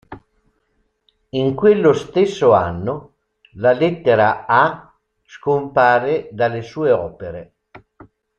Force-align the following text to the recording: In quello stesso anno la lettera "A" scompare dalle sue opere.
In 1.29 1.53
quello 1.53 1.93
stesso 1.93 2.53
anno 2.53 3.17
la 3.57 3.71
lettera 3.71 4.47
"A" 4.47 4.95
scompare 5.27 6.27
dalle 6.31 6.63
sue 6.63 6.89
opere. 6.89 7.53